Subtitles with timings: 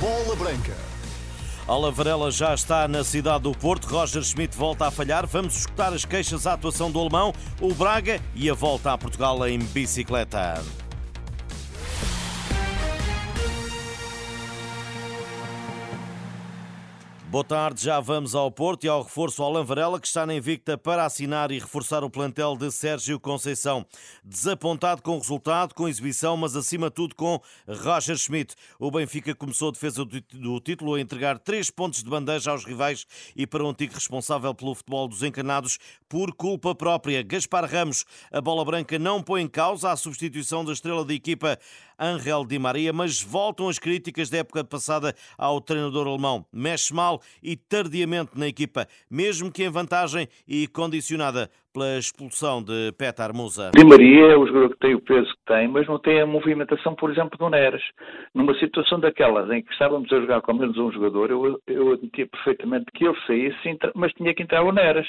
[0.00, 0.76] Bola Branca.
[1.66, 3.86] Ala Varela já está na cidade do Porto.
[3.86, 5.26] Roger Schmidt volta a falhar.
[5.26, 9.46] Vamos escutar as queixas à atuação do alemão, o Braga e a volta a Portugal
[9.46, 10.62] em bicicleta.
[17.30, 20.78] Boa tarde, já vamos ao Porto e ao reforço Alan Varela, que está na invicta
[20.78, 23.84] para assinar e reforçar o plantel de Sérgio Conceição.
[24.24, 28.54] Desapontado com o resultado, com exibição, mas acima de tudo com Roger Schmidt.
[28.78, 33.06] O Benfica começou a defesa do título a entregar três pontos de bandeja aos rivais
[33.36, 37.22] e para o antigo responsável pelo futebol dos encanados por culpa própria.
[37.22, 41.58] Gaspar Ramos, a bola branca não põe em causa a substituição da estrela da equipa
[41.98, 46.44] Angel Di Maria, mas voltam as críticas da época passada ao treinador alemão.
[46.52, 52.92] Mexe mal e tardiamente na equipa, mesmo que em vantagem e condicionada pela expulsão de
[52.92, 53.70] Petar Musa.
[53.76, 56.26] Di Maria é o jogador que tem o peso que tem, mas não tem a
[56.26, 57.82] movimentação, por exemplo, do Neres.
[58.34, 62.26] Numa situação daquelas em que estávamos a jogar com menos um jogador, eu, eu admitia
[62.26, 65.06] perfeitamente que ele saísse, mas tinha que entrar o Neres.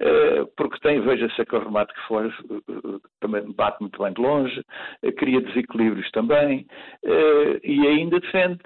[0.00, 4.64] Eh, porque tem, veja-se aquele remate que foi, eh, também bate muito bem de longe,
[5.02, 6.66] eh, cria desequilíbrios também,
[7.62, 8.60] e ainda defende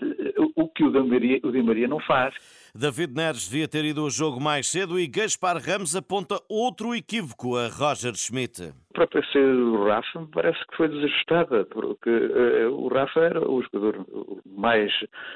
[0.57, 2.35] o que o Di Maria, o Di Maria não faz.
[2.77, 7.57] David Neres devia ter ido ao jogo mais cedo e Gaspar Ramos aponta outro equívoco
[7.57, 8.63] a Roger Schmidt.
[8.63, 13.49] A própria saída do Rafa me parece que foi desajustada, porque uh, o Rafa era
[13.49, 14.05] o jogador
[14.45, 14.93] mais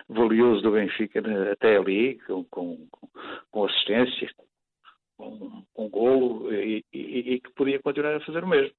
[0.09, 2.77] valioso do Benfica até ali, com, com,
[3.53, 4.29] com assistência,
[5.19, 8.72] um, um golo e, e, e que podia continuar a fazer o mesmo.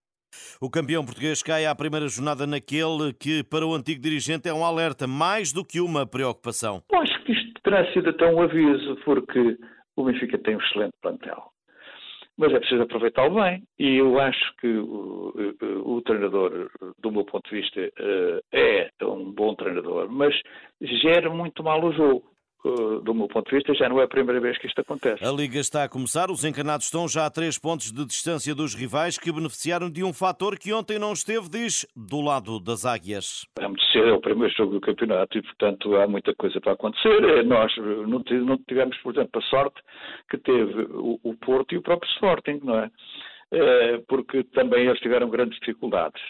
[0.62, 4.64] O campeão português cai à primeira jornada naquele que, para o antigo dirigente, é um
[4.64, 6.84] alerta, mais do que uma preocupação.
[6.92, 9.58] Eu acho que isto terá sido até um aviso, porque
[9.96, 11.52] o Benfica tem um excelente plantel.
[12.38, 13.64] Mas é preciso aproveitá-lo bem.
[13.78, 19.06] E eu acho que o, o, o, treinador, do meu ponto de vista, eh, é
[19.06, 20.34] um bom treinador, mas
[20.80, 22.24] gera muito mal o jogo.
[22.66, 25.24] Eh, do meu ponto de vista, já não é a primeira vez que isto acontece.
[25.24, 28.76] A Liga está a começar, os encarnados estão já a três pontos de distância dos
[28.76, 33.46] rivais que beneficiaram de um fator que ontem não esteve, diz, do lado das águias.
[33.60, 36.74] É muito cedo, é o primeiro jogo do campeonato e, portanto, há muita coisa para
[36.74, 37.24] acontecer.
[37.24, 38.22] É, nós não
[38.68, 39.82] tivemos, por exemplo, a sorte
[40.30, 42.92] que teve o Porto e o próprio Sporting, não é?
[43.52, 46.22] é porque também eles tiveram grandes dificuldades.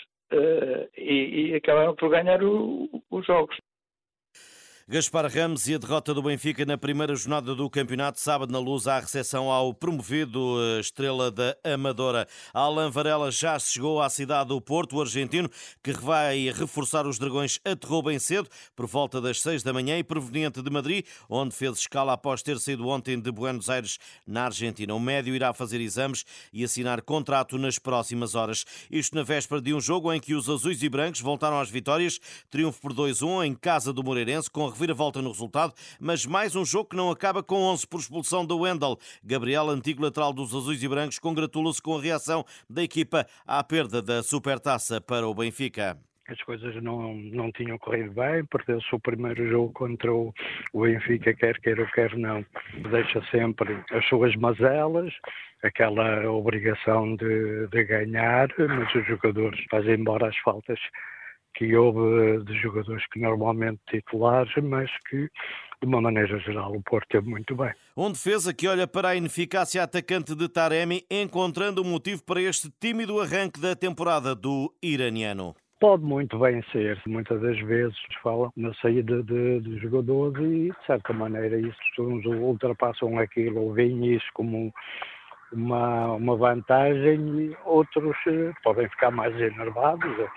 [0.96, 3.57] E, e acabaram por ganhar os jogos.
[4.91, 8.88] Gaspar Ramos e a derrota do Benfica na primeira jornada do campeonato, sábado na luz,
[8.88, 12.27] à recepção ao promovido eh, Estrela da Amadora.
[12.51, 15.47] Alan Varela já chegou à cidade do Porto, o argentino,
[15.83, 20.03] que vai reforçar os dragões, aterrou bem cedo, por volta das seis da manhã, e
[20.03, 24.95] proveniente de Madrid, onde fez escala após ter saído ontem de Buenos Aires, na Argentina.
[24.95, 28.66] O médio irá fazer exames e assinar contrato nas próximas horas.
[28.89, 32.19] Isto na véspera de um jogo em que os azuis e brancos voltaram às vitórias,
[32.49, 36.90] triunfo por 2-1 em casa do Moreirense, com reviravolta no resultado, mas mais um jogo
[36.90, 38.97] que não acaba com 11 por expulsão do Wendel.
[39.23, 44.01] Gabriel, antigo lateral dos azuis e brancos, congratula-se com a reação da equipa à perda
[44.01, 45.97] da supertaça para o Benfica
[46.31, 50.31] as coisas não, não tinham corrido bem, perdeu-se o primeiro jogo contra o,
[50.73, 52.46] o Benfica, quer queira ou quer não.
[52.91, 55.11] Deixa sempre as suas mazelas,
[55.63, 60.79] aquela obrigação de, de ganhar, mas os jogadores fazem embora as faltas
[61.59, 65.30] que houve de jogadores que normalmente titulares, mas que
[65.81, 67.72] de uma maneira geral, o Porto teve muito bem.
[67.96, 72.70] Um defesa que olha para a ineficácia atacante de Taremi, encontrando um motivo para este
[72.80, 75.53] tímido arranque da temporada do iraniano.
[75.80, 77.02] Pode muito bem ser.
[77.06, 82.26] Muitas das vezes falam na saída de, de jogadores e, de certa maneira, isso uns
[82.26, 84.74] ultrapassam aquilo ou veem isso como
[85.53, 90.30] uma, uma vantagem e outros eh, podem ficar mais enervados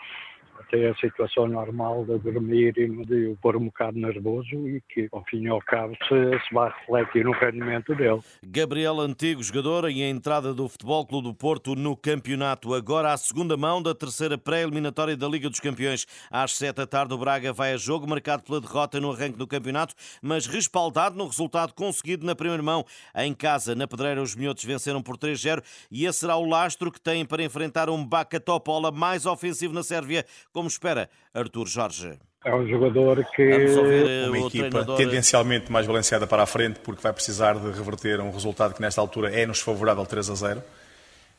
[0.67, 5.25] até a situação normal de dormir e de pôr um bocado nervoso e que, ao
[5.25, 8.21] fim e ao cabo, se, se vai refletir no rendimento dele.
[8.45, 12.75] Gabriel Antigo, jogador e a entrada do Futebol Clube do Porto no campeonato.
[12.75, 16.07] Agora a segunda mão da terceira pré-eliminatória da Liga dos Campeões.
[16.31, 19.47] Às sete da tarde o Braga vai a jogo, marcado pela derrota no arranque do
[19.47, 22.85] campeonato, mas respaldado no resultado conseguido na primeira mão.
[23.17, 27.01] Em casa, na Pedreira, os minhotos venceram por 3-0 e esse será o lastro que
[27.01, 32.19] têm para enfrentar um Bacatopola mais ofensivo na Sérvia, como espera Artur Jorge.
[32.45, 33.43] É um jogador que.
[33.43, 34.97] Eh, uma equipa treinador...
[34.97, 39.01] tendencialmente mais balanceada para a frente, porque vai precisar de reverter um resultado que, nesta
[39.01, 40.63] altura, é-nos favorável 3 a 0.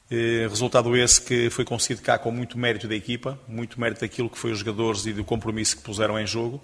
[0.09, 4.29] Eh, resultado esse que foi conseguido cá com muito mérito da equipa, muito mérito daquilo
[4.29, 6.61] que foi os jogadores e do compromisso que puseram em jogo.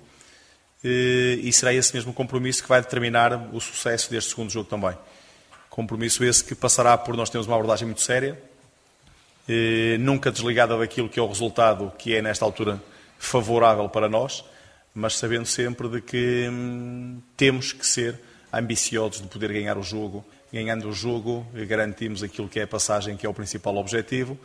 [0.84, 4.98] Eh, e será esse mesmo compromisso que vai determinar o sucesso deste segundo jogo também.
[5.70, 8.42] Compromisso esse que passará por nós termos uma abordagem muito séria,
[9.50, 12.80] eh, nunca desligada daquilo que é o resultado que é, nesta altura,
[13.18, 14.46] favorável para nós,
[14.94, 18.20] mas sabendo sempre de que hum, temos que ser
[18.54, 20.24] ambiciosos de poder ganhar o jogo.
[20.54, 24.38] Ganhando o jogo, garantimos aquilo que é a passagem, que é o principal objetivo.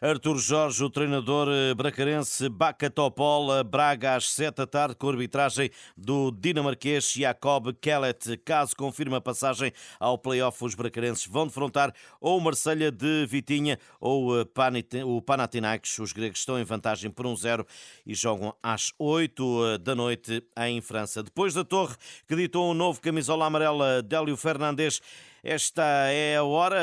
[0.00, 5.70] Artur Jorge, o treinador eh, bracarense Bacatopol, Braga às 7 da tarde, com a arbitragem
[5.96, 8.36] do dinamarquês Jacob Kellet.
[8.44, 13.76] Caso confirme a passagem ao play-off, os bracarenses vão defrontar ou o Marselha de Vitinha
[14.00, 14.46] ou eh,
[15.04, 15.98] o Panathinaikos.
[15.98, 17.66] Os gregos estão em vantagem por 1-0
[18.06, 21.24] e jogam às 8 eh, da noite em França.
[21.24, 21.96] Depois da torre
[22.28, 25.00] que ditou um novo camisola amarela, Délio Fernandes
[25.48, 26.78] esta é a hora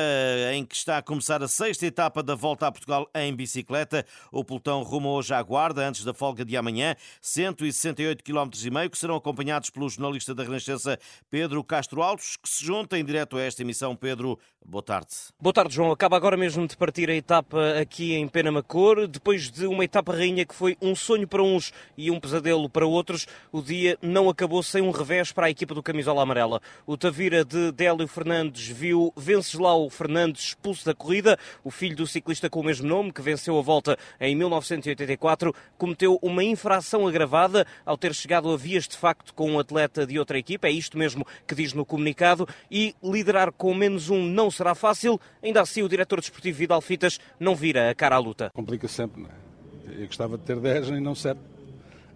[0.51, 4.03] em que está a começar a sexta etapa da Volta a Portugal em bicicleta.
[4.31, 6.95] O pelotão rumo hoje à Guarda, antes da folga de amanhã.
[7.21, 10.97] 168 km e meio que serão acompanhados pelo jornalista da Renascença
[11.29, 13.95] Pedro Castro Alves, que se junta em direto a esta emissão.
[13.95, 15.09] Pedro, boa tarde.
[15.39, 15.91] Boa tarde, João.
[15.91, 19.07] Acaba agora mesmo de partir a etapa aqui em Penamacor.
[19.07, 22.87] Depois de uma etapa rainha que foi um sonho para uns e um pesadelo para
[22.87, 26.59] outros, o dia não acabou sem um revés para a equipa do Camisola Amarela.
[26.87, 31.37] O Tavira de Délio Fernandes Viu Venceslau Fernandes expulso da corrida.
[31.63, 36.19] O filho do ciclista com o mesmo nome, que venceu a volta em 1984, cometeu
[36.21, 40.37] uma infração agravada ao ter chegado a vias de facto com um atleta de outra
[40.37, 40.67] equipa.
[40.67, 42.47] É isto mesmo que diz no comunicado.
[42.69, 45.19] E liderar com menos um não será fácil.
[45.41, 48.49] Ainda assim, o diretor desportivo Vidal Fitas não vira a cara à luta.
[48.53, 50.01] Complica sempre, não é?
[50.01, 51.39] Eu gostava de ter 10 e não 7.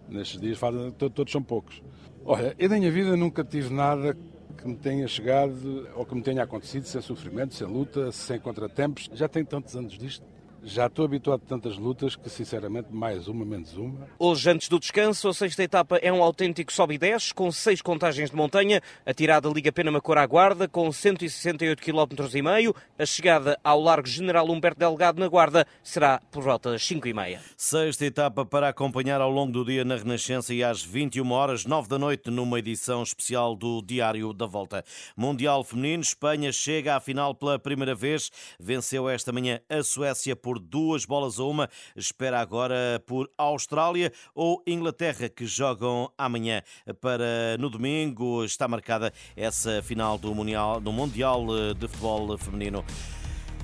[0.08, 0.58] Nestes dias
[0.96, 1.80] todos são poucos.
[2.24, 4.16] Olha, eu da minha vida nunca tive nada
[4.60, 9.08] que me tenha chegado ou que me tenha acontecido sem sofrimento, sem luta, sem contratempos.
[9.14, 10.24] Já tenho tantos anos disto
[10.62, 14.08] já estou habituado a tantas lutas que, sinceramente, mais uma, menos uma.
[14.18, 17.80] Hoje, antes do descanso, a sexta etapa é um autêntico sobe e desce, com seis
[17.80, 18.80] contagens de montanha.
[19.04, 22.74] A tirada liga Pena Macor à Guarda, com 168 km e meio.
[22.98, 27.14] A chegada ao Largo General Humberto Delgado, na Guarda, será por volta das 5 e
[27.14, 27.40] meia.
[27.56, 31.88] Sexta etapa para acompanhar ao longo do dia na Renascença e às 21 horas, 9
[31.88, 34.84] da noite, numa edição especial do Diário da Volta.
[35.16, 38.30] Mundial Feminino, Espanha chega à final pela primeira vez.
[38.58, 41.70] Venceu esta manhã a Suécia por por duas bolas a uma.
[41.94, 46.60] Espera agora por Austrália ou Inglaterra, que jogam amanhã.
[47.00, 52.84] Para no domingo está marcada essa final do Mundial, do mundial eh, de Futebol Feminino.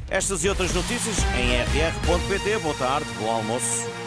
[0.08, 2.58] Estas e outras notícias em rr.pt.
[2.60, 4.05] Boa tarde, bom almoço.